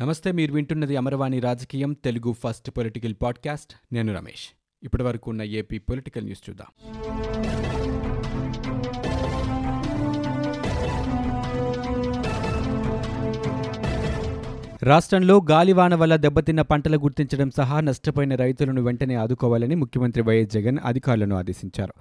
నమస్తే 0.00 0.32
మీరు 0.32 0.52
వింటున్నది 0.52 0.96
అమరవాణి 0.96 1.40
రాజకీయం 1.40 1.92
తెలుగు 1.92 2.32
ఫస్ట్ 2.32 2.70
పొలిటికల్ 2.70 3.14
పాడ్కాస్ట్. 3.22 3.94
నేను 3.94 4.14
రమేష్. 4.14 4.56
ఇప్పటి 4.82 5.02
వరకు 5.02 5.30
ఉన్న 5.30 5.42
ఏపీ 5.42 5.78
పొలిటికల్ 5.78 6.24
న్యూస్ 6.24 6.50
చూద్దాం. 6.50 6.66
రాష్ట్రంలో 14.82 15.42
గాలివాన 15.50 15.94
వల్ల 15.94 16.16
దెబ్బతిన్న 16.16 16.62
పంటలు 16.62 16.98
గుర్తించడం 16.98 17.50
సహా 17.50 17.80
నష్టపోయిన 17.80 18.34
రైతులను 18.34 18.82
వెంటనే 18.82 19.14
ఆదుకోవాలని 19.14 19.74
ముఖ్యమంత్రి 19.74 20.22
వైఎస్ 20.22 20.50
జగన్ 20.50 20.78
అధికారులను 20.84 21.36
ఆదేశించారు. 21.36 21.94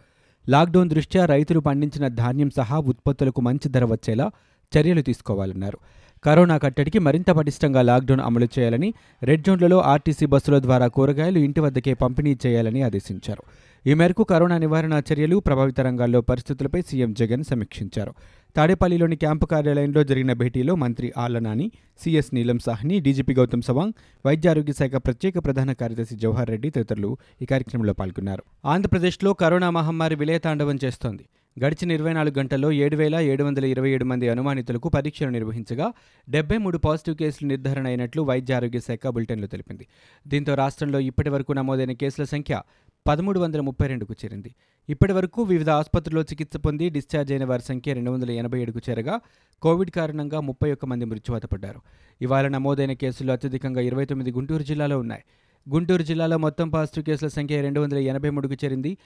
లాక్డౌన్ 0.49 0.89
దృష్ట్యా 0.89 1.25
రైతులు 1.25 1.59
పండించిన 1.59 2.07
ధాన్యం 2.07 2.49
సహా 2.49 2.77
ఉత్పత్తులకు 2.79 3.41
మంచి 3.41 3.69
ధర 3.69 3.85
వచ్చేలా 3.85 4.31
చర్యలు 4.77 5.01
తీసుకోవాలన్నారు. 5.01 5.77
కరోనా 6.25 6.57
కట్టడికి 6.57 6.99
మరింత 6.99 7.31
పటిష్టంగా 7.31 7.81
లాక్డౌన్ 7.81 8.21
అమలు 8.21 8.47
చేయాలని 8.59 8.93
రెడ్ 9.23 9.43
జోన్లలో 9.43 9.81
ఆర్టీసీ 9.81 10.25
బస్సుల 10.25 10.59
ద్వారా 10.59 10.87
కూరగాయలు 10.87 11.39
ఇంటి 11.39 11.59
వద్దకే 11.59 11.93
పంపిణీ 11.93 12.37
చేయాలని 12.45 12.81
ఆదేశించారు. 12.81 13.43
ఈ 13.89 13.93
మేరకు 13.93 14.23
కరోనా 14.23 14.57
నివారణ 14.57 15.01
చర్యలు 15.11 15.37
ప్రభావిత 15.37 15.81
రంగాల్లో 15.81 16.21
పరిస్థితులపై 16.21 16.81
సీఎం 16.81 17.13
జగన్ 17.13 17.43
సమీక్షించారు. 17.43 18.13
తాడేపల్లిలోని 18.55 19.15
క్యాంపు 19.15 19.45
కార్యాలయంలో 19.45 20.03
జరిగిన 20.03 20.33
భేటీలో 20.33 20.75
మంత్రి 20.75 21.13
ఆలనాని 21.17 21.71
సీఎస్ 22.03 22.33
నీలం 22.33 22.59
సాహ్ని 22.59 22.99
డీజీపీ 22.99 23.33
గౌతమ్ 23.33 23.61
సవాంగ్ 23.61 23.93
వైద్యారోగ్య 24.25 24.73
శాఖ 24.73 24.91
ప్రత్యేక 24.95 25.37
ప్రధాన 25.37 25.71
కార్యదర్శి 25.73 26.15
జవహర్ 26.15 26.49
రెడ్డి 26.49 26.69
తదితరులు 26.69 27.17
ఈ 27.41 27.45
కార్యక్రమంలో 27.45 27.93
పాల్గొన్నారు. 27.93 28.43
ఆంధ్రప్రదేశ్లో 28.65 29.33
కరోనా 29.33 29.69
మహమ్మారి 29.69 30.15
విలయతాండవం 30.15 30.79
చేస్తోంది. 30.85 31.25
గడిచిన 31.63 31.91
ఇరవై 31.91 32.13
నాలుగు 32.13 32.39
గంటల్లో 32.39 32.71
ఏడు 32.71 32.95
వేల 32.95 33.15
ఏడు 33.15 33.43
వందల 33.43 33.65
ఇరవై 33.65 33.89
ఏడు 33.89 34.05
మంది 34.05 34.29
అనుమానితులకు 34.29 34.89
పరీక్షలు 34.89 35.29
నిర్వహించగా 35.29 35.93
డెబ్బై 36.29 36.57
మూడు 36.57 36.77
పాజిటివ్ 36.77 37.15
కేసులు 37.17 37.47
నిర్ధారణ 37.47 37.87
అయినట్లు 37.87 38.21
వైద్య 38.21 38.53
ఆరోగ్య 38.53 38.79
శాఖ 38.79 39.07
బులెటిన్లో 39.07 39.47
తెలిపింది. 39.47 39.87
దీంతో 40.27 40.55
రాష్ట్రంలో 40.55 40.99
ఇప్పటి 40.99 41.29
వరకు 41.29 41.53
నమోదైన 41.53 41.91
కేసుల 41.91 42.23
సంఖ్య 42.23 42.61
పదమూడు 43.07 43.39
వందల 43.39 43.61
ముప్పై 43.61 43.87
రెండుకు 43.87 44.13
చేరింది. 44.13 44.55
ఇప్పటి 44.89 45.13
వరకు 45.13 45.41
వివిధ 45.43 45.69
ఆసుపత్రుల్లో 45.69 46.21
చికిత్స 46.21 46.57
పొంది 46.57 46.89
డిశ్చార్జ్ 46.89 47.31
అయిన 47.31 47.45
వారి 47.45 47.61
సంఖ్య 47.61 47.93
రెండు 47.93 48.11
వందల 48.11 48.31
ఎనభై 48.31 48.61
ఏడుకు 48.61 48.81
చేరగా 48.89 49.19
కోవిడ్ 49.61 49.91
కారణంగా 49.91 50.39
ముప్పై 50.39 50.71
ఒక్క 50.71 50.85
మంది 50.85 51.05
మృత్యువాత 51.05 51.45
పడ్డారు. 51.45 51.81
ఇవాళ 52.21 52.47
నమోదైన 52.47 52.91
కేసులు 52.91 53.31
అత్యధికంగా 53.31 53.81
ఇరవై 53.81 54.05
తొమ్మిది 54.05 54.31
గుంటూరు 54.31 54.63
జిల్లాలో 54.63 54.99
ఉన్నాయి. 54.99 55.23
గుంటూరు 55.69 56.03
జిల్లాలో 56.03 56.37
మొత్తం 56.37 56.69
పాజిటివ్ 56.69 57.05
కేసుల 57.05 57.27
సంఖ్య 57.27 57.61
రెండు 57.61 57.79
వందల 57.79 57.97
ఎనభై 57.97 58.29
మూడుకు 58.29 58.53
చేరింది. 58.53 58.97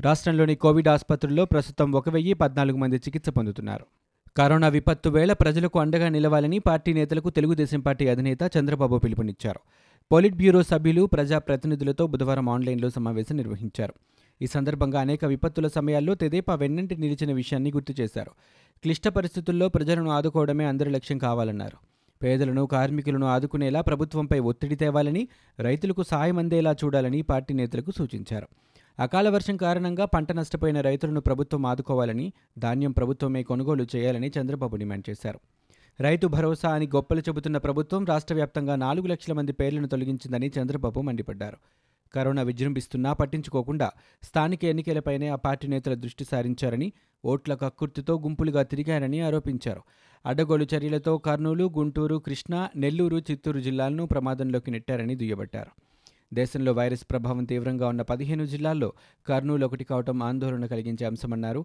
రాష్ట్రంలోని 0.00 0.54
కోవిడ్ 0.54 0.88
ఆసుపత్రుల్లో 0.88 1.44
ప్రస్తుతం 1.44 1.92
ఒక 1.92 2.08
వెయ్యి 2.08 2.32
పద్నాలుగు 2.32 2.76
మంది 2.76 2.96
చికిత్స 2.96 3.28
పొందుతున్నారు. 3.28 3.86
కరోనా 4.36 4.68
విపత్తు 4.68 5.08
వేళ 5.08 5.32
ప్రజలకు 5.32 5.78
అండగా 5.78 6.08
నిలవాలని 6.08 6.58
పార్టీ 6.58 6.92
నేతలకు 6.92 7.30
తెలుగుదేశం 7.30 7.80
పార్టీ 7.80 8.08
అధినేత 8.08 8.38
చంద్రబాబు 8.58 8.98
పిలుపునిచ్చారు. 8.98 9.60
పోలిట్ 10.12 10.34
బ్యూరో 10.34 10.62
సభ్యులు 10.62 11.06
ప్రజాప్రతినిధులతో 11.06 12.06
బుధవారం 12.06 12.48
ఆన్లైన్లో 12.48 12.90
సమావేశం 12.90 13.36
నిర్వహించారు. 13.36 13.94
ఈ 14.42 14.46
సందర్భంగా 14.46 15.00
అనేక 15.00 15.24
విపత్తుల 15.24 15.66
సమయాల్లో 15.66 16.14
తెదేపా 16.14 16.54
వెన్నంటి 16.54 16.96
నిలిచిన 16.96 17.32
విషయాన్ని 17.32 17.72
గుర్తు 17.72 17.94
చేశారు. 18.00 18.30
క్లిష్ట 18.82 19.08
పరిస్థితుల్లో 19.08 19.68
ప్రజలను 19.68 20.10
ఆదుకోవడమే 20.10 20.64
అందరి 20.64 20.90
లక్ష్యం 20.90 21.18
కావాలన్నారు. 21.18 21.76
పేదలను 22.22 22.66
కార్మికులను 22.66 23.26
ఆదుకునేలా 23.26 23.80
ప్రభుత్వంపై 23.80 24.38
ఒత్తిడి 24.38 24.76
తేవాలని 24.76 25.28
రైతులకు 25.60 26.02
సాయం 26.02 26.38
అందేలా 26.38 26.72
చూడాలని 26.72 27.22
పార్టీ 27.22 27.54
నేతలకు 27.54 27.90
సూచించారు. 27.90 28.48
అకాల 28.98 29.28
వర్షం 29.28 29.56
కారణంగా 29.56 30.04
పంట 30.04 30.32
నష్టపోయిన 30.32 30.80
రైతులను 30.80 31.20
ప్రభుత్వం 31.20 31.66
ఆదుకోవాలని 31.66 32.32
ధాన్యం 32.58 32.92
ప్రభుత్వమే 32.92 33.42
కొనుగోలు 33.42 33.86
చేయాలని 33.96 34.32
చంద్రబాబు 34.40 34.76
డిమాండ్ 34.76 35.10
చేశారు. 35.10 35.40
రైతు 36.00 36.26
భరోసా 36.26 36.70
అని 36.70 36.86
గొప్పలు 36.86 37.20
చెబుతున్న 37.20 37.58
ప్రభుత్వం 37.58 38.04
రాష్ట్ర 38.04 38.34
వ్యాప్తంగా 38.34 38.76
నాలుగు 38.76 39.06
లక్షల 39.06 39.32
మంది 39.32 39.52
పేర్లను 39.52 39.88
తొలగించిందని 39.88 40.52
చంద్రబాబు 40.58 41.00
మండిపడ్డారు. 41.00 41.56
కరోనా 42.14 42.42
విజృంభిస్తున్నా 42.42 43.12
పట్టించుకోకుండా 43.12 43.90
స్థానిక 44.22 44.64
ఎన్నికలపైనే 44.64 45.28
ఆ 45.28 45.34
పార్టీ 45.34 45.68
నేతల 45.68 45.94
దృష్టి 45.94 46.24
సారించారని 46.24 46.92
ఓట్ల 47.24 47.54
కక్కుర్తితో 47.54 48.18
గుంపులుగా 48.18 48.62
తిరిగారని 48.62 49.20
ఆరోపించారు. 49.20 49.82
అడ్డగోలు 50.26 50.66
చర్యలతో 50.76 51.18
కర్నూలు 51.18 51.70
గుంటూరు 51.78 52.16
కృష్ణా 52.16 52.68
నెల్లూరు 52.76 53.16
చిత్తూరు 53.18 53.60
జిల్లాలను 53.60 54.06
ప్రమాదంలోకి 54.06 54.70
నెట్టారని 54.70 55.14
దుయ్యబట్టారు. 55.14 55.87
దేశంలో 56.32 56.72
వైరస్ 56.72 57.04
ప్రభావం 57.10 57.44
తీవ్రంగా 57.44 57.88
ఉన్న 57.88 58.02
పదిహేను 58.02 58.46
జిల్లాల్లో 58.46 58.92
కర్నూలు 59.26 59.66
ఒకటి 59.66 59.84
కావటం 59.84 60.22
ఆందోళన 60.22 60.66
కలిగించే 60.66 61.06
అంశమన్నారు. 61.06 61.64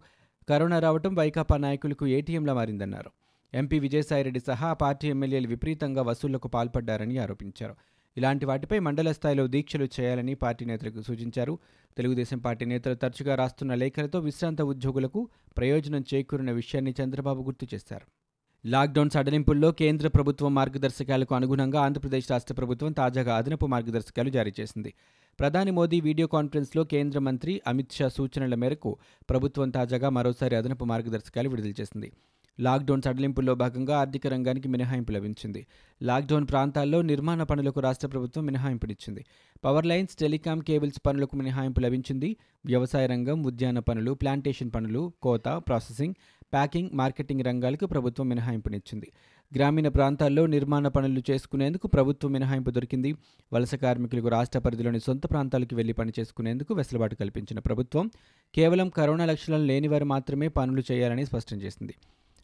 కరోనా 0.50 0.80
రావటం 0.80 1.16
వైకాపా 1.16 1.58
నాయకులకు 1.58 2.08
ఏటీఎంలా 2.08 2.54
మారిందన్నారు. 2.54 3.12
ఎంపీ 3.54 3.80
విజయసాయిరెడ్డి 3.80 4.40
సహా 4.40 4.74
పార్టీ 4.74 5.08
ఎమ్మెల్యేలు 5.10 5.48
విపరీతంగా 5.48 6.02
వసూళ్ళకు 6.02 6.48
పాల్పడ్డారని 6.48 7.18
ఆరోపించారు. 7.18 7.76
ఇలాంటి 8.18 8.46
వాటిపై 8.46 8.80
మండల 8.80 9.12
స్థాయిలో 9.12 9.48
దీక్షలు 9.48 9.86
చేయాలని 9.86 10.34
పార్టీ 10.34 10.66
నేతలకు 10.66 11.02
సూచించారు. 11.02 11.60
తెలుగుదేశం 11.98 12.38
పార్టీ 12.38 12.66
నేతలు 12.66 12.94
తరచుగా 12.94 13.36
రాస్తున్న 13.36 13.76
లేఖలతో 13.76 14.20
విశ్రాంత 14.20 14.62
ఉద్యోగులకు 14.62 15.30
ప్రయోజనం 15.58 16.04
చేకూరిన 16.14 16.52
విషయాన్ని 16.52 16.94
చంద్రబాబు 17.04 17.44
గుర్తు 17.44 17.68
చేశారు. 17.74 18.23
లాక్డౌన్ 18.66 19.10
సడలింపుల్లో 19.10 19.72
కేంద్ర 19.72 20.08
ప్రభుత్వం 20.08 20.56
మార్గదర్శకాలకు 20.56 21.36
అనుగుణంగా 21.36 21.82
ఆంధ్రప్రదేశ్ 21.82 22.32
రాష్ట్ర 22.32 22.54
ప్రభుత్వం 22.54 22.92
తాజాగా 22.92 23.38
అదనపు 23.38 23.66
మార్గదర్శకాలు 23.66 24.30
జారీ 24.30 24.54
చేసింది. 24.60 24.94
ప్రధాని 25.40 25.72
మోదీ 25.72 26.02
వీడియో 26.02 26.28
కాన్ఫరెన్స్లో 26.28 26.84
కేంద్ర 26.84 27.20
మంత్రి 27.20 27.62
అమిత్ 27.68 27.92
షా 27.92 28.08
సూచనల 28.08 28.56
మేరకు 28.56 28.98
ప్రభుత్వం 29.30 29.70
తాజాగా 29.70 30.10
మరోసారి 30.10 30.56
అదనపు 30.56 30.86
మార్గదర్శకాలు 30.86 31.50
విడుదల 31.50 31.74
చేసింది. 31.82 32.12
లాక్డౌన్ 32.60 33.02
సడలింపుల్లో 33.02 33.56
భాగంగా 33.56 33.98
ఆర్థిక 33.98 34.28
రంగానికి 34.28 34.68
మినహాయింపు 34.68 35.12
లభించింది. 35.12 35.66
లాక్డౌన్ 36.02 36.48
ప్రాంతాల్లో 36.48 37.02
నిర్మాణ 37.02 37.44
పనులకు 37.44 37.80
రాష్ట్ర 37.80 38.08
ప్రభుత్వం 38.08 38.46
మినహాయింపునిచ్చింది. 38.46 39.26
పవర్ 39.64 39.86
లైన్స్ 39.86 40.16
టెలికాం 40.16 40.60
కేబుల్స్ 40.60 41.02
పనులకు 41.06 41.36
మినహాయింపు 41.36 41.80
లభించింది. 41.80 42.36
వ్యవసాయ 42.66 43.08
రంగం 43.08 43.44
ఉద్యాన 43.44 43.80
పనులు 43.80 44.12
ప్లాంటేషన్ 44.12 44.72
పనులు 44.76 45.14
కోత 45.22 45.48
ప్రాసెసింగ్ 45.48 46.14
ప్యాకింగ్ 46.54 46.90
మార్కెటింగ్ 46.94 47.42
రంగాలకు 47.42 47.86
ప్రభుత్వం 47.86 48.30
మినహాయింపునిచ్చింది. 48.30 49.12
గ్రామీణ 49.56 49.88
ప్రాంతాల్లో 49.88 50.46
నిర్మాణ 50.46 50.88
పనులు 50.88 51.22
చేసుకునేందుకు 51.32 51.88
ప్రభుత్వం 51.88 52.32
మినహాయింపు 52.32 52.72
దొరికింది. 52.72 53.16
వలస 53.54 53.76
కార్మికులకు 53.76 54.28
రాష్ట్ర 54.28 54.60
పరిధిలోని 54.60 55.00
సొంత 55.00 55.30
ప్రాంతాలకు 55.32 55.76
వెళ్ళి 55.76 55.94
పని 55.94 56.12
చేసుకునేందుకు 56.20 56.74
వెసులుబాటు 56.74 57.16
కల్పించిన 57.16 57.60
ప్రభుత్వం 57.60 58.12
కేవలం 58.56 58.90
కరోనా 58.90 59.26
లక్షణాలు 59.26 59.64
లేనివారు 59.64 60.06
మాత్రమే 60.06 60.48
పనులు 60.48 60.84
చేయాలని 60.92 61.26
స్పష్టం 61.26 61.62
చేసింది. 61.62 61.94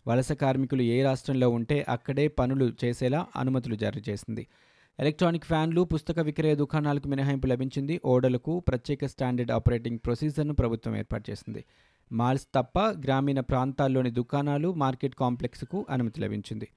వలస 0.07 0.31
కార్మికులు 0.31 0.81
ఏ 0.81 1.03
రాష్ట్రంలో 1.03 1.49
ఉంటే 1.49 1.85
అక్కడే 1.89 2.27
పనులు 2.27 2.73
చేసేలా 2.85 3.27
అనుమతులు 3.35 3.75
జారీ 3.75 4.01
చేసింది. 4.09 4.47
ఎలక్ట్రానిక్ 4.99 5.45
ఫ్యాన్లు 5.45 5.81
పుస్తక 5.81 6.19
విక్రయ 6.19 6.55
దుకాణాలకు 6.55 7.07
మినహాయింపు 7.07 7.47
లభించింది. 7.47 8.01
ఓడలకు 8.05 8.59
ప్రత్యేక 8.59 9.05
స్టాండర్డ్ 9.05 9.51
ఆపరేటింగ్ 9.51 9.99
ప్రొసీజర్ను 10.05 10.53
ప్రభుత్వం 10.53 10.97
ఏర్పాటు 10.97 11.31
చేసింది. 11.31 11.65
మాల్స్ 12.11 12.47
తప్ప 12.55 12.79
గ్రామీణ 12.79 13.39
ప్రాంతాల్లోని 13.39 14.11
దుకాణాలు 14.11 14.73
మార్కెట్ 14.73 15.15
కాంప్లెక్స్కు 15.15 15.85
అనుమతి 15.89 16.21
లభించింది. 16.21 16.67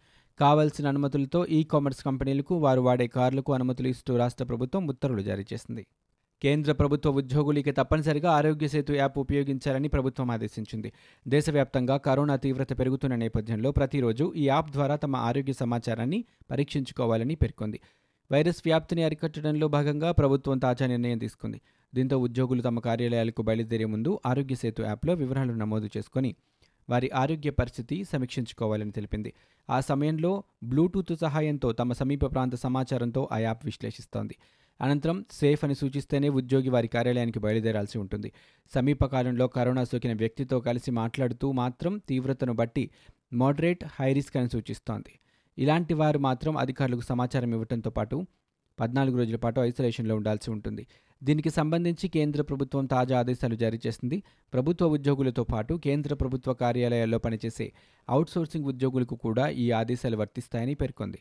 కావలసిన 0.41 0.89
అనుమతులతో 0.89 1.47
ఈ 1.47 1.65
కామర్స్ 1.65 2.05
కంపెనీలకు 2.05 2.55
వారు 2.55 2.81
వాడే 2.81 3.07
కార్లకు 3.07 3.53
అనుమతులు 3.53 3.89
ఇస్తూ 3.89 4.17
రాష్ట్ర 4.17 4.45
ప్రభుత్వం 4.45 4.87
ఉత్తర్వులు 4.87 5.23
జారీ 5.23 5.45
చేసింది. 5.53 5.87
కేంద్ర 6.43 6.73
ప్రభుత్వ 6.73 7.11
ఉద్యోగులకి 7.11 7.73
తప్పనిసరిగా 7.73 8.33
ఆరోగ్య 8.33 8.69
సేతు 8.69 8.93
యాప్ 8.93 9.19
ఉపయోగించాలని 9.19 9.89
ప్రభుత్వం 9.89 10.31
ఆదేశించింది. 10.31 10.93
దేశవ్యాప్తంగా 11.29 11.97
కరోనా 11.97 12.37
తీవ్రత 12.37 12.79
పెరుగుతున్న 12.79 13.15
నేపథ్యంలో 13.15 13.73
ప్రతిరోజు 13.73 14.33
ఈ 14.37 14.47
యాప్ 14.47 14.71
ద్వారా 14.71 14.97
తమ 14.97 15.17
ఆరోగ్య 15.17 15.53
సమాచారాన్ని 15.53 16.25
పరీక్షించుకోవాలని 16.51 17.35
పేర్కొంది. 17.35 17.81
వైరస్ 18.33 18.63
వ్యాప్తిని 18.67 19.03
అరికట్టడంలో 19.03 19.69
భాగంగా 19.69 20.13
ప్రభుత్వం 20.13 20.59
తాజా 20.59 20.87
నిర్ణయం 20.87 21.19
తీసుకుంది. 21.19 21.61
దీంతో 21.95 22.19
ఉద్యోగులు 22.19 22.63
తమ 22.63 22.79
కార్యాలయాలకు 22.79 23.43
బయలుదేరే 23.43 23.85
ముందు 23.85 24.21
ఆరోగ్య 24.27 24.55
సేతు 24.55 24.83
యాప్లో 24.83 25.15
వివరాలు 25.15 25.53
నమోదు 25.53 25.89
చేసుకొని 25.97 26.35
వారి 26.91 27.11
ఆరోగ్య 27.11 27.51
పరిస్థితి 27.51 28.05
సమీక్షించుకోవాలని 28.05 28.91
తెలిపింది. 28.91 29.33
ఆ 29.71 29.81
సమయంలో 29.81 30.45
బ్లూటూత్ 30.65 31.17
సహాయంతో 31.21 31.73
తమ 31.73 31.93
సమీప 31.93 32.25
ప్రాంత 32.33 32.55
సమాచారంతో 32.55 33.29
ఆ 33.33 33.39
యాప్ 33.39 33.65
విశ్లేషిస్తోంది. 33.65 34.37
అనంతరం 34.81 35.25
సేఫ్ 35.31 35.65
అని 35.65 35.75
సూచిస్తేనే 35.75 36.29
ఉద్యోగి 36.29 36.69
వారి 36.69 36.89
కార్యాలయానికి 36.89 37.39
బయలుదేరాల్సి 37.39 37.99
ఉంటుంది. 37.99 38.33
సమీపకాలంలో 38.75 39.47
కరోనా 39.47 39.85
సోకిన 39.85 40.13
వ్యక్తితో 40.13 40.61
కలిసి 40.61 40.91
మాట్లాడుతూ 40.91 41.53
మాత్రం 41.53 41.99
తీవ్రతను 42.09 42.53
బట్టి 42.53 42.91
మోడరేట్ 43.33 43.85
హై 43.85 44.13
రిస్క్ 44.13 44.37
అని 44.37 44.51
సూచిస్తోంది. 44.51 45.13
ఇలాంటి 45.59 45.95
వారు 45.95 46.19
మాత్రం 46.19 46.57
అధికారులకు 46.57 47.01
సమాచారం 47.01 47.51
ఇవ్వడంతో 47.53 47.91
పాటు 47.91 48.27
పద్నాలుగు 48.81 49.17
రోజుల 49.19 49.37
పాటు 49.37 49.61
ఐసోలేషన్లో 49.61 50.17
ఉండాల్సి 50.17 50.51
ఉంటుంది. 50.51 50.87
దీనికి 51.23 51.51
సంబంధించి 51.51 52.07
కేంద్ర 52.09 52.43
ప్రభుత్వం 52.43 52.87
తాజా 52.87 53.19
ఆదేశాలు 53.19 53.55
జారీ 53.55 53.79
చేసింది. 53.87 54.17
ప్రభుత్వ 54.53 54.87
ఉద్యోగులతో 54.87 55.45
పాటు 55.45 55.75
కేంద్ర 55.75 56.15
ప్రభుత్వ 56.15 56.53
కార్యాలయాల్లో 56.53 57.19
పనిచేసే 57.19 57.73
అవుట్సోర్సింగ్ 58.09 58.67
ఉద్యోగులకు 58.67 59.15
కూడా 59.17 59.49
ఈ 59.49 59.71
ఆదేశాలు 59.71 60.17
వర్తిస్తాయని 60.17 60.75
పేర్కొంది. 60.75 61.21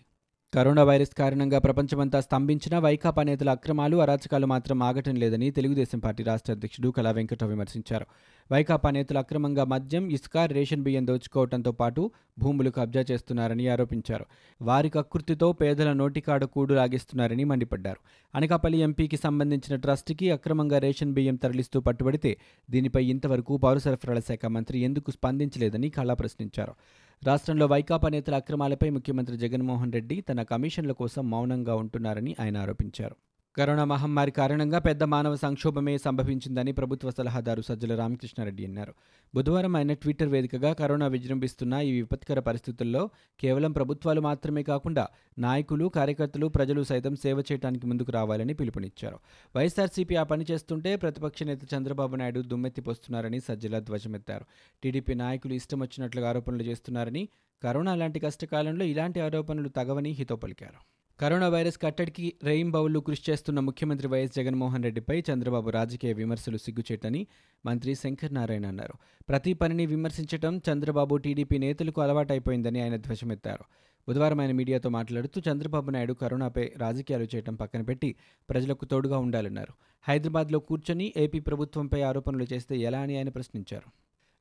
కరోనా 0.53 0.83
వైరస్ 0.83 1.15
కారణంగా 1.17 1.59
ప్రపంచమంతా 1.59 2.19
స్తంభించిన 2.19 2.79
వైకాపా 2.79 3.23
నేతల 3.23 3.49
అక్రమాలు 3.49 3.97
అరాచకాలు 3.97 4.45
మాత్రం 4.45 4.83
ఆగటం 4.83 5.15
లేదని 5.15 5.51
తెలుగుదేశం 5.51 5.99
పార్టీ 5.99 6.23
రాష్ట్ర 6.23 6.53
అధ్యక్షుడు 6.53 6.89
కళా 6.89 7.11
వెంకట 7.11 7.43
విమర్శించారు. 7.43 8.05
వైకాపా 8.51 8.89
నేతలు 8.89 9.17
అక్రమంగా 9.17 9.63
మద్యం 9.63 10.09
ఇసుక 10.09 10.37
రేషన్ 10.37 10.83
బియ్యం 10.83 11.07
దోచుకోవడంతో 11.07 11.71
పాటు 11.71 12.11
భూములు 12.39 12.69
కబ్జా 12.69 13.05
చేస్తున్నారని 13.11 13.67
ఆరోపించారు. 13.67 14.25
వారి 14.61 14.89
కకృతితో 14.89 15.53
పేదల 15.53 15.93
నోటికాడ 15.93 16.43
కూడు 16.43 16.73
లాగిస్తున్నారని 16.73 17.43
మండిపడ్డారు. 17.43 17.97
అనకాపల్లి 18.35 18.77
ఎంపీకి 18.79 19.17
సంబంధించిన 19.17 19.75
ట్రస్ట్కి 19.75 20.31
అక్రమంగా 20.31 20.79
రేషన్ 20.79 21.13
బియ్యం 21.13 21.35
తరలిస్తూ 21.35 21.79
పట్టుబడితే 21.79 22.37
దీనిపై 22.71 23.05
ఇంతవరకు 23.05 23.57
పౌర 23.57 23.77
సరఫరాల 23.77 24.19
శాఖ 24.19 24.45
మంత్రి 24.45 24.79
ఎందుకు 24.79 25.11
స్పందించలేదని 25.11 25.89
కళా 25.89 26.13
ప్రశ్నించారు. 26.13 26.73
రాష్ట్రంలో 27.23 27.65
వైకాపా 27.65 28.09
నేతల 28.09 28.35
అక్రమాలపై 28.35 28.87
ముఖ్యమంత్రి 28.89 29.35
జగన్మోహన్ 29.37 29.91
రెడ్డి 29.93 30.15
తన 30.21 30.41
కమిషన్ల 30.43 30.91
కోసం 30.91 31.23
మౌనంగా 31.29 31.73
ఉంటున్నారని 31.75 32.35
ఆయన 32.39 32.57
ఆరోపించారు. 32.57 33.15
కరోనా 33.57 33.83
మహమ్మారి 33.83 34.31
కారణంగా 34.31 34.79
పెద్ద 34.79 35.03
మానవ 35.03 35.35
సంక్షోభమే 35.35 35.97
సంభవించిందని 35.97 36.71
ప్రభుత్వ 36.71 37.11
సలహాదారు 37.11 37.61
సజ్జల 37.61 37.95
రామకృష్ణారెడ్డి 37.95 38.65
అన్నారు. 38.65 38.93
బుధవారం 39.35 39.75
ఆయన 39.75 39.93
ట్విట్టర్ 39.93 40.27
వేదికగా 40.27 40.73
కరోనా 40.73 41.07
విజృంభిస్తున్న 41.07 41.73
ఈ 41.73 41.91
విపత్కర 41.91 42.39
పరిస్థితుల్లో 42.39 43.09
కేవలం 43.39 43.71
ప్రభుత్వాలు 43.71 44.21
మాత్రమే 44.21 44.63
కాకుండా 44.63 45.07
నాయకులు 45.39 45.85
కార్యకర్తలు 45.85 46.47
ప్రజలు 46.47 46.83
సైతం 46.83 47.15
సేవ 47.15 47.39
చేయడానికి 47.39 47.85
ముందుకు 47.85 48.11
రావాలని 48.11 48.53
పిలుపునిచ్చారు. 48.53 49.19
వైఎస్ఆర్సీపీ 49.55 50.15
ఆ 50.15 50.23
పని 50.23 50.45
చేస్తుంటే 50.51 50.95
ప్రతిపక్ష 50.95 51.43
నేత 51.43 51.73
చంద్రబాబు 51.73 52.15
నాయుడు 52.15 52.39
దుమ్మెత్తిపోస్తున్నారని 52.39 53.39
సజ్జల 53.39 53.79
ధ్వజమెత్తారు. 53.79 54.45
టీడీపీ 54.83 55.13
నాయకులు 55.13 55.53
ఇష్టం 55.53 55.79
వచ్చినట్లుగా 55.79 56.29
ఆరోపణలు 56.29 56.63
చేస్తున్నారని 56.63 57.29
కరోనా 57.63 57.95
లాంటి 57.95 58.19
కష్టకాలంలో 58.19 58.85
ఇలాంటి 58.85 59.19
ఆరోపణలు 59.19 59.69
తగవని 59.69 60.09
హితో 60.09 60.35
పలికారు. 60.35 61.00
కరోనా 61.21 61.47
వైరస్ 61.47 61.77
కట్టడికి 61.81 62.33
రెయింబౌళ్ళు 62.43 62.99
కృషి 62.99 63.31
చేస్తున్న 63.31 63.59
ముఖ్యమంత్రి 63.59 64.07
వైఎస్ 64.07 64.35
జగన్మోహన్ 64.35 64.83
రెడ్డిపై 64.83 65.23
చంద్రబాబు 65.33 65.69
రాజకీయ 65.69 66.13
విమర్శలు 66.13 66.57
సిగ్గుచేటని 66.57 67.27
మంత్రి 67.65 67.95
శంకర్ 67.95 68.33
నారాయణ 68.33 68.65
అన్నారు. 68.65 68.93
ప్రతి 69.29 69.53
పనిని 69.53 69.85
విమర్శించడం 69.85 70.61
చంద్రబాబు 70.71 71.15
టీడీపీ 71.15 71.57
నేతలకు 71.57 72.01
అలవాటైపోయిందని 72.01 72.81
ఆయన 72.81 72.95
ధ్వజమెత్తారు. 72.95 73.63
బుధవారం 74.09 74.39
ఆయన 74.39 74.51
మీడియాతో 74.51 74.89
మాట్లాడుతూ 74.89 75.41
చంద్రబాబు 75.51 75.91
నాయుడు 75.91 76.13
కరోనాపై 76.13 76.71
రాజకీయాలు 76.77 77.27
చేయడం 77.35 77.55
పక్కన 77.55 77.81
పెట్టి 77.81 78.15
ప్రజలకు 78.49 78.85
తోడుగా 78.85 79.17
ఉండాలన్నారు. 79.17 79.73
హైదరాబాద్లో 80.03 80.59
కూర్చొని 80.59 81.13
ఏపీ 81.17 81.39
ప్రభుత్వంపై 81.39 82.01
ఆరోపణలు 82.01 82.47
చేస్తే 82.53 82.77
ఎలా 82.77 82.99
అని 82.99 83.17
ఆయన 83.17 83.29
ప్రశ్నించారు. 83.29 83.89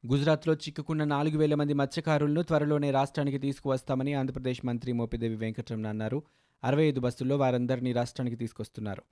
గుజరాత్లో 0.06 0.54
చిక్కుకున్న 0.54 1.04
నాలుగు 1.04 1.38
వేల 1.38 1.54
మంది 1.54 1.74
మత్స్యకారులను 1.74 2.42
త్వరలోనే 2.42 2.90
రాష్ట్రానికి 2.90 3.38
తీసుకువస్తామని 3.38 4.14
ఆంధ్రప్రదేశ్ 4.14 4.66
మంత్రి 4.66 4.92
మోపిదేవి 4.92 5.36
వెంకటరమణ 5.36 5.86
అన్నారు. 5.86 6.22
అరవై 6.64 6.84
ఐదు 6.84 7.00
బస్సుల్లో 7.00 7.36
వారందరినీ 7.36 7.92
రాష్ట్రానికి 7.92 8.36
తీసుకొస్తున్నారు. 8.36 9.02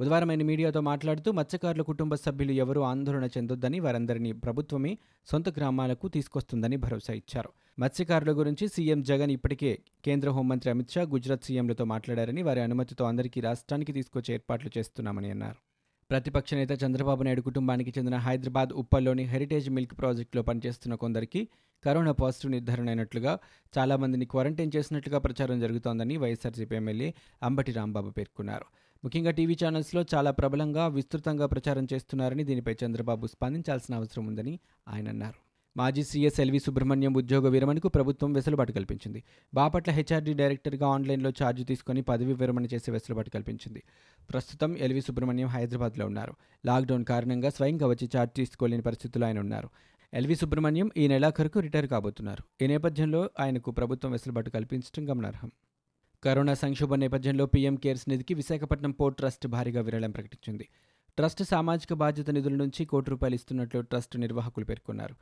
బుధవారం 0.00 0.30
ఆయన 0.30 0.42
మీడియాతో 0.42 0.80
మాట్లాడుతూ 0.80 1.32
మత్స్యకారుల 1.32 1.82
కుటుంబ 1.82 2.14
సభ్యులు 2.14 2.52
ఎవరూ 2.52 2.80
ఆందోళన 2.80 3.24
చెందొద్దని 3.24 3.80
వారందరినీ 3.80 4.32
ప్రభుత్వమే 4.32 4.98
సొంత 5.26 5.48
గ్రామాలకు 5.48 6.08
తీసుకొస్తుందని 6.08 6.76
భరోసా 6.76 7.12
ఇచ్చారు. 7.12 7.50
మత్స్యకారుల 7.78 8.38
గురించి 8.38 8.68
సీఎం 8.68 9.02
జగన్ 9.02 9.30
ఇప్పటికే 9.30 9.78
కేంద్ర 10.04 10.30
హోంమంత్రి 10.30 10.70
అమిత్ 10.70 10.90
షా 10.90 11.02
గుజరాత్ 11.02 11.44
సీఎంలతో 11.44 11.84
మాట్లాడారని 11.84 12.42
వారి 12.42 12.60
అనుమతితో 12.60 13.04
అందరికీ 13.04 13.40
రాష్ట్రానికి 13.40 13.92
తీసుకొచ్చే 13.92 14.34
ఏర్పాట్లు 14.34 14.70
చేస్తున్నామని 14.78 15.30
అన్నారు. 15.30 15.73
ప్రతిపక్ష 16.10 16.54
నేత 16.54 16.84
చంద్రబాబు 16.84 17.22
నాయుడు 17.22 17.40
కుటుంబానికి 17.40 17.94
చెందిన 17.98 18.16
హైదరాబాద్ 18.16 18.72
ఉప్పల్లోని 18.72 19.24
హెరిటేజ్ 19.24 19.70
మిల్క్ 19.70 19.98
ప్రాజెక్టులో 19.98 20.42
పనిచేస్తున్న 20.42 20.94
కొందరికి 20.94 21.48
కరోనా 21.84 22.12
పాజిటివ్ 22.12 22.52
నిర్ధారణ 22.52 22.88
అయినట్లుగా 22.88 23.38
చాలామందిని 23.78 24.26
క్వారంటైన్ 24.26 24.72
చేసినట్లుగా 24.76 25.18
ప్రచారం 25.18 25.60
జరుగుతోందని 25.60 26.16
వైఎస్ఆర్సీపీ 26.16 26.76
ఎమ్మెల్యే 26.76 27.14
అంబటి 27.42 27.72
రాంబాబు 27.72 28.10
పేర్కొన్నారు. 28.10 28.64
ముఖ్యంగా 29.04 29.30
టీవీ 29.30 29.56
ఛానల్స్లో 29.64 30.04
చాలా 30.14 30.30
ప్రబలంగా 30.30 30.86
విస్తృతంగా 30.88 31.46
ప్రచారం 31.46 31.86
చేస్తున్నారని 31.92 32.44
దీనిపై 32.44 32.76
చంద్రబాబు 32.84 33.26
స్పందించాల్సిన 33.26 33.94
అవసరం 33.94 34.26
ఉందని 34.26 34.58
ఆయన 34.88 35.08
అన్నారు. 35.08 35.43
మాజీ 35.76 36.02
సీఎస్ 36.02 36.40
ఎల్వి 36.40 36.58
సుబ్రహ్మణ్యం 36.58 37.14
ఉద్యోగ 37.14 37.48
విరమణకు 37.48 37.88
ప్రభుత్వం 37.88 38.32
వెసులుబాటు 38.32 38.72
కల్పించింది. 38.72 39.22
బాపట్ల 39.54 39.90
హెచ్ఆర్డీ 39.90 40.34
డైరెక్టర్గా 40.34 40.86
ఆన్లైన్లో 40.86 41.30
ఛార్జ్ 41.30 41.66
తీసుకుని 41.66 42.02
పదవి 42.02 42.32
విరమణ 42.32 42.64
చేసే 42.64 42.92
వెసులుబాటు 42.92 43.30
కల్పించింది. 43.30 43.82
ప్రస్తుతం 44.30 44.76
ఎల్వి 44.76 45.00
సుబ్రహ్మణ్యం 45.00 45.48
హైదరాబాద్లో 45.48 46.06
ఉన్నారు. 46.06 46.34
లాక్డౌన్ 46.66 47.04
కారణంగా 47.04 47.50
స్వయంగా 47.50 47.86
వచ్చి 47.86 48.08
ఛార్జ్ 48.16 48.34
తీసుకోలేని 48.34 48.82
పరిస్థితుల్లో 48.82 49.26
ఆయన 49.26 49.38
ఉన్నారు. 49.38 49.68
ఎల్వి 50.14 50.34
సుబ్రహ్మణ్యం 50.34 50.90
ఈ 50.96 51.08
నెలాఖరుకు 51.08 51.60
రిటైర్ 51.60 51.86
కాబోతున్నారు. 51.86 52.64
ఈ 52.64 52.66
నేపథ్యంలో 52.66 53.30
ఆయనకు 53.40 53.70
ప్రభుత్వం 53.70 54.12
వెసులుబాటు 54.12 54.50
కల్పించడం 54.50 55.10
గమనార్హం. 55.10 55.50
కరోనా 56.24 56.54
సంక్షోభం 56.54 57.00
నేపథ్యంలో 57.00 57.46
పీఎం 57.46 57.76
కేర్స్ 57.76 58.08
నిధికి 58.08 58.34
విశాఖపట్నం 58.34 58.90
పోర్ట్ 58.90 59.18
ట్రస్ట్ 59.18 59.46
భారీగా 59.46 59.80
విరాళం 59.80 60.10
ప్రకటించింది. 60.10 60.68
ట్రస్ట్ 61.16 61.42
సామాజిక 61.42 61.92
బాధ్యత 61.92 62.30
నిధుల 62.30 62.54
నుంచి 62.54 62.84
కోటి 62.84 63.10
రూపాయలు 63.10 63.34
ఇస్తున్నట్లు 63.34 63.80
ట్రస్ట్ 63.80 64.16
నిర్వాహకులు 64.16 64.64
పేర్కొన్నారు. 64.64 65.14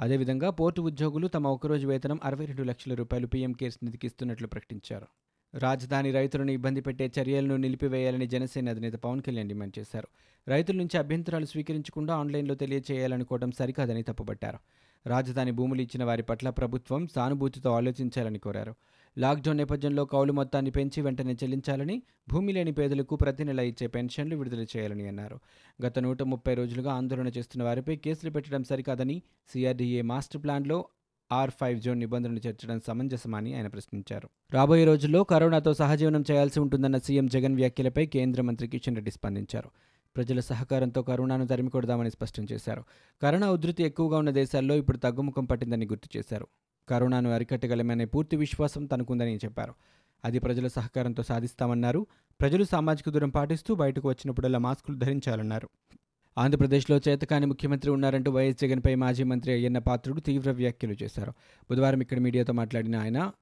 అదేవిధంగా 0.00 0.50
పోర్టు 0.50 0.80
ఉద్యోగులు 0.80 1.28
తమ 1.28 1.46
ఒకరోజు 1.46 1.86
వేతనం 1.86 2.20
అరవై 2.24 2.46
రెండు 2.46 2.62
లక్షల 2.62 2.94
రూపాయలు 2.94 3.26
పీఎం 3.26 3.52
కేర్స్ 3.52 3.78
నిధికి 3.84 4.06
ఇస్తున్నట్లు 4.06 4.46
ప్రకటించారు. 4.46 5.06
రాజధాని 5.54 6.12
రైతులను 6.12 6.50
ఇబ్బంది 6.50 6.80
పెట్టే 6.80 7.12
చర్యలను 7.20 7.56
నిలిపివేయాలని 7.56 8.26
జనసేన 8.26 8.68
అధినేత 8.68 8.92
పవన్ 8.92 9.22
కళ్యాణ్ 9.22 9.48
డిమాండ్ 9.48 9.78
చేశారు. 9.78 10.08
రైతుల 10.48 10.76
నుంచి 10.76 10.98
అభ్యంతరాలు 10.98 11.44
స్వీకరించకుండా 11.44 12.14
ఆన్లైన్లో 12.14 12.54
తెలియచేయాలనుకోవడం 12.54 13.50
సరికాదని 13.50 14.02
తప్పుపట్టారు. 14.02 14.58
రాజధాని 15.06 15.50
భూములు 15.50 15.80
ఇచ్చిన 15.80 16.04
వారి 16.04 16.22
పట్ల 16.22 16.50
ప్రభుత్వం 16.50 17.06
సానుభూతితో 17.06 17.70
ఆలోచించాలని 17.70 18.38
కోరారు. 18.38 18.74
లాక్డౌన్ 19.18 19.58
నేపథ్యంలో 19.58 20.04
కౌలు 20.04 20.32
మొత్తాన్ని 20.32 20.70
పెంచి 20.70 21.02
వెంటనే 21.02 21.32
చెల్లించాలని 21.32 22.02
భూమి 22.28 22.52
లేని 22.52 22.72
పేదలకు 22.72 23.16
ప్రతి 23.16 23.44
నెల 23.44 23.60
ఇచ్చే 23.60 23.86
పెన్షన్లు 23.86 24.36
విడుదల 24.36 24.62
చేయాలని 24.62 25.08
అన్నారు. 25.08 25.40
గత 25.86 25.98
నూట 25.98 26.22
ముప్పై 26.22 26.54
రోజులుగా 26.54 26.92
ఆందోళన 26.92 27.28
చేస్తున్న 27.28 27.64
వారిపై 27.64 27.96
కేసులు 27.96 28.30
పెట్టడం 28.30 28.64
సరికాదని 28.64 29.22
సిఆర్డీఏ 29.52 30.02
మాస్టర్ 30.02 30.42
ప్లాన్లో 30.42 30.88
ఆర్ 31.32 31.50
ఫైవ్ 31.50 31.80
జోన్ 31.80 31.98
నిబంధనలు 31.98 32.40
చేర్చడం 32.46 32.80
సమంజసమని 32.80 33.54
ఆయన 33.54 33.66
ప్రశ్నించారు. 33.66 34.28
రాబోయే 34.52 34.84
రోజుల్లో 34.84 35.24
కరోనాతో 35.24 35.74
సహజీవనం 35.74 36.24
చేయాల్సి 36.30 36.60
ఉంటుందన్న 36.60 36.98
సీఎం 36.98 37.26
జగన్ 37.26 37.54
వ్యాఖ్యలపై 37.54 38.06
కేంద్ర 38.06 38.42
మంత్రి 38.42 38.68
కిషన్ 38.68 38.96
రెడ్డి 38.96 39.10
స్పందించారు. 39.10 39.70
ప్రజల 40.18 40.40
సహకారంతో 40.40 41.02
కరోనాను 41.02 41.46
తరిమికొడదామని 41.46 42.10
స్పష్టం 42.10 42.46
చేశారు. 42.52 42.84
కరోనా 43.22 43.50
ఉధృతి 43.50 43.82
ఎక్కువగా 43.82 44.18
ఉన్న 44.18 44.30
దేశాల్లో 44.30 44.74
ఇప్పుడు 44.74 44.96
తగ్గుముఖం 44.96 45.44
పట్టిందని 45.44 45.86
గుర్తు 45.86 46.18
చేశారు. 46.18 46.46
కరోనాను 46.88 47.30
అరికట్టగలమనే 47.30 48.04
పూర్తి 48.04 48.36
విశ్వాసం 48.36 48.86
తనకుందని 48.86 49.36
చెప్పారు. 49.36 49.74
అది 50.24 50.38
ప్రజల 50.38 50.66
సహకారంతో 50.66 51.22
సాధిస్తామన్నారు. 51.22 52.06
ప్రజలు 52.40 52.64
సామాజిక 52.64 53.10
దూరం 53.10 53.28
పాటిస్తూ 53.28 53.74
బయటకు 53.74 54.08
వచ్చినప్పుడల్లా 54.08 54.58
మాస్కులు 54.58 54.98
ధరించాలన్నారు. 54.98 55.68
ఆంధ్రప్రదేశ్లో 56.38 57.00
చేతకాని 57.08 57.46
ముఖ్యమంత్రి 57.46 57.90
ఉన్నారంటూ 57.90 58.30
వైఎస్ 58.30 58.60
జగన్పై 58.60 58.94
మాజీ 58.94 59.22
మంత్రి 59.22 59.52
అయ్యన్న 59.52 59.78
పాత్రుడు 59.78 60.20
తీవ్ర 60.20 60.50
వ్యాఖ్యలు 60.50 60.96
చేశారు. 61.02 61.30
బుధవారం 61.70 62.00
ఇక్కడ 62.00 62.18
మీడియాతో 62.18 62.52
మాట్లాడిన 62.52 62.96
ఆయన 62.96 63.32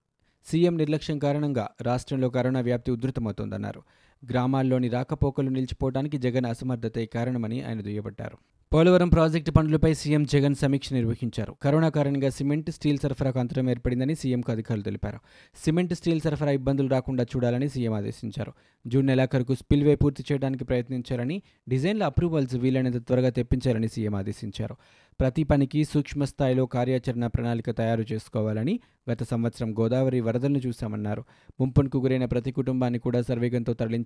సీఎం 0.46 0.76
నిర్లక్ష్యం 0.76 1.18
కారణంగా 1.18 1.68
రాష్ట్రంలో 1.82 2.30
కరోనా 2.30 2.60
వ్యాప్తి 2.60 2.90
ఉధృతమవుతోందన్నారు. 2.90 3.82
గ్రామాల్లోని 4.24 4.88
రాకపోకలు 4.88 5.50
నిలిచిపోవడానికి 5.50 6.18
జగన్ 6.18 6.44
అసమర్థతే 6.44 7.06
కారణమని 7.06 7.62
ఆయన 7.62 7.80
దుయ్యబట్టారు. 7.80 8.38
పోలవరం 8.74 9.08
ప్రాజెక్టు 9.08 9.50
పనులపై 9.50 9.94
సీఎం 9.94 10.24
జగన్ 10.24 10.54
సమీక్ష 10.54 10.92
నిర్వహించారు. 10.92 11.56
కరోనా 11.62 11.88
కారణంగా 11.88 12.30
సిమెంట్ 12.30 12.70
స్టీల్ 12.70 12.98
సరఫరాకు 12.98 13.38
అంతరం 13.38 13.70
ఏర్పడిందని 13.70 14.14
సీఎంకు 14.14 14.52
అధికారులు 14.52 14.84
తెలిపారు. 14.84 15.18
సిమెంట్ 15.64 15.94
స్టీల్ 15.94 16.20
సరఫరా 16.20 16.50
ఇబ్బందులు 16.50 16.88
రాకుండా 16.88 17.24
చూడాలని 17.24 17.68
సీఎం 17.68 17.92
ఆదేశించారు. 17.92 18.52
జూన్ 18.86 19.06
నెలాఖరుకు 19.06 19.54
స్పిల్వే 19.54 19.94
పూర్తి 19.94 20.24
చేయడానికి 20.32 20.64
ప్రయత్నించారని 20.64 21.42
డిజైన్ల 21.68 22.04
అప్రూవల్స్ 22.04 22.54
వీలైనంత 22.54 23.06
త్వరగా 23.06 23.30
తెప్పించాలని 23.30 23.88
సీఎం 23.88 24.14
ఆదేశించారు. 24.14 24.76
ప్రతి 25.20 25.44
పనికి 25.44 25.84
సూక్ష్మ 25.84 26.24
స్థాయిలో 26.24 26.66
కార్యాచరణ 26.66 27.26
ప్రణాళిక 27.26 27.70
తయారు 27.70 28.04
చేసుకోవాలని 28.12 28.80
గత 29.12 29.22
సంవత్సరం 29.22 29.72
గోదావరి 29.72 30.20
వరదలను 30.20 30.58
చూశామన్నారు. 30.58 31.24
ముంపునకు 31.60 31.98
గురైన 31.98 32.24
ప్రతి 32.24 32.52
కుటుంబాన్ని 32.52 32.98
కూడా 32.98 33.22
సర్వేగంతో 33.22 33.74
తరలించారు 33.74 34.05